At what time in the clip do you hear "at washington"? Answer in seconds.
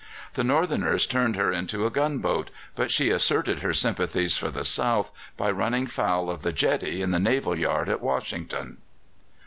7.87-8.77